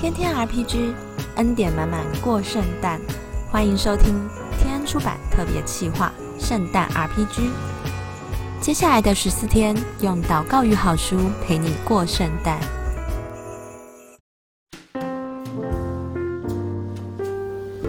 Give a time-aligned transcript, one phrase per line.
[0.00, 0.94] 天天 RPG，
[1.36, 2.98] 恩典满满过圣诞，
[3.50, 4.14] 欢迎收听
[4.58, 6.10] 天安出版特别企划
[6.42, 7.40] 《圣诞 RPG》。
[8.62, 12.58] 接下来的十四天，用祷告与好书陪你过圣诞。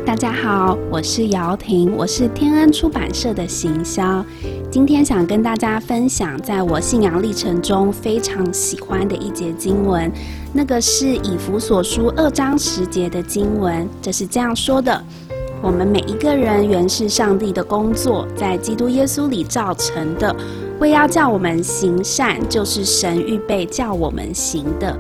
[0.06, 4.26] 大家好，我是姚婷，我是天恩出版社的行销。
[4.72, 10.10] 今天想跟大家分享，在我信仰历程中非常喜欢的一节经文，
[10.54, 13.86] 那个是以弗所书二章十节的经文。
[14.02, 15.04] 这是这样说的：
[15.62, 20.34] 我们每一个人原是上帝的工作，在基督耶稣里造成的，
[20.80, 24.98] 为要叫我们行善，就是神预备叫我们行的。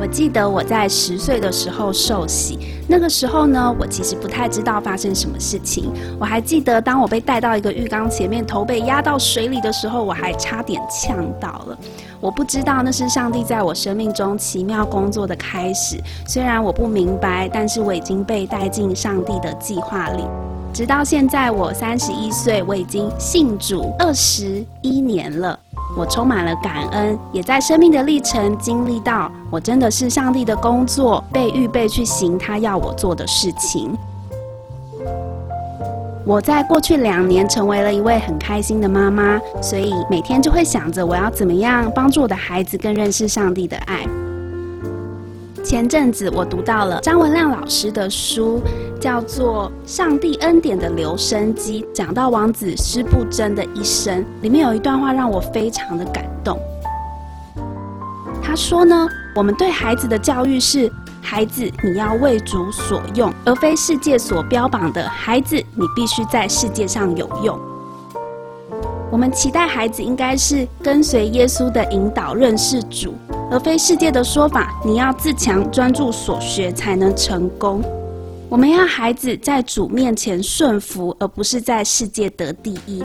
[0.00, 2.58] 我记得我在十岁的时候受洗，
[2.88, 5.92] 那个时候呢，我其实不太知道发生什么事情。
[6.18, 11.78] 我还记得，当我被带到一个浴缸前面，头被压到水里的时候，我还差点呛到了。
[12.18, 16.02] 我不知道那是上帝在我生命中奇妙工作的开始。
[16.26, 20.24] 虽然我不明白，但是我已经被带进上帝的计划里。
[20.72, 25.58] 直到现在，我三十一岁，我已经信主二十一年了。
[25.96, 33.96] 我充满了感恩，也在生命的历程经历到，我真的是上帝的工作，被预备去行他要我做的事情。
[36.24, 44.06] 我在过去两年成为了一位很开心的妈妈，所以每天就会想着我要怎么样帮助我的孩子更认识上帝的爱。
[45.62, 48.60] 前阵子我读到了张文亮老师的书，
[48.98, 54.24] 叫做《上帝恩典的留声机》，讲到王子施布真的一生。
[54.40, 56.58] 里面有一段话让我非常的感动。
[58.42, 67.58] 他说呢，我们对孩子的教育是：孩子你要为主所用，而非世界所标榜的孩子你必须在世界上有用。
[69.10, 73.14] 我们期待孩子应该是跟随耶稣的引导认识主。
[73.50, 77.82] 而非世界的说法，你要自强、专注所学才能成功。
[78.48, 83.02] 我们要孩子在主面前顺服，而不是在世界得第一；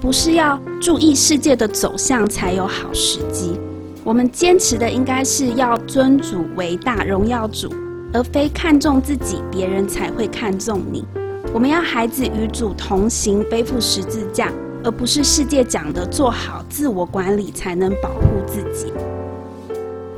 [0.00, 3.56] 不是要注意世界的走向才有好时机。
[4.02, 7.72] 我们坚持的应该是要尊主为大、荣耀主，
[8.12, 11.04] 而非看重自己，别人才会看重你。
[11.52, 14.52] 我们要孩子与主同行，背负十字架，
[14.82, 18.92] 而不是世界讲的做好自我管理才能保护自己。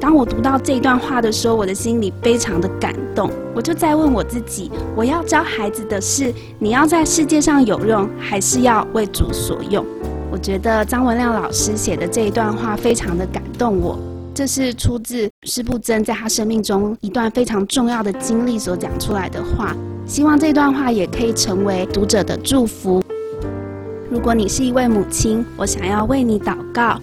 [0.06, 3.28] 当我读到这段话的时候，我的心里非常的感动。
[3.53, 9.84] 我就在问我自己：我要教孩子的是，你要在世界上有用，还是要为主所用？
[10.31, 13.99] 我觉得张文亮老师写的这一段话非常的感动我。
[14.33, 19.75] 这是出自施布真在他生命中一段非常重要的经历所讲出来的话。
[20.06, 23.03] 希望这段话也可以成为读者的祝福。
[24.09, 26.97] 如果你是一位母亲，我想要为你祷告，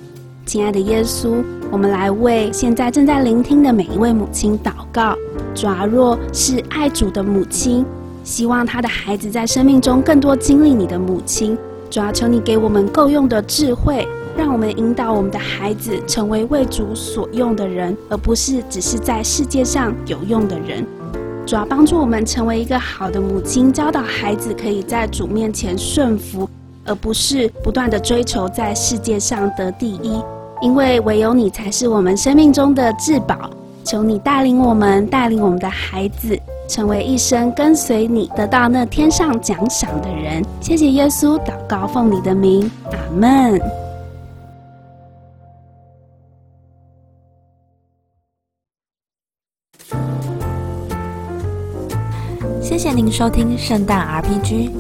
[0.46, 1.44] 亲爱的耶稣。
[1.74, 5.18] 我们来为现在正在聆听的每一位母亲祷告。
[5.56, 7.84] 主啊，若是爱主的母亲，
[8.24, 11.58] 希望她的孩子在生命中更多经历你的母亲。
[11.90, 14.08] 主啊，求你给我们够用的智慧，
[14.38, 20.86] 让我们引导我们的孩子成为为主所用的人，而不是只是在世界上有用的人。
[21.44, 26.48] 主要，帮助我们成为一个好的母亲，教导孩子可以在主面前顺服，
[26.86, 30.22] 而不是不断的追求在世界上得第一。
[30.64, 33.50] 因为唯有你才是我们生命中的至宝，
[33.84, 40.42] 求你带领我们，带领我们的孩子，成为一生跟随你，得到那天上奖赏的人。
[40.62, 43.60] 谢谢耶稣，祷告奉你的名，阿门。
[52.62, 54.72] 谢谢您收听圣诞 RPG，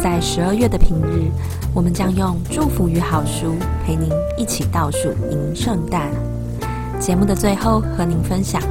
[0.00, 1.28] 在十二月的平日。
[1.74, 4.08] 我们将用祝福与好书陪您
[4.38, 6.08] 一起倒数迎圣诞。
[7.00, 8.62] 节目的最后，和您分享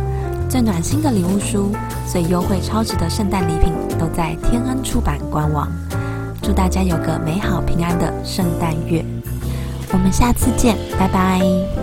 [0.50, 1.72] 最暖心的礼物书、
[2.08, 5.68] 最优惠超值的圣诞礼品，都在天恩出版官网。
[6.42, 9.04] 祝大家有个美好平安的圣诞月！
[9.92, 11.83] 我们下次见，拜拜。